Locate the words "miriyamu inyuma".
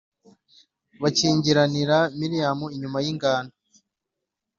2.19-2.97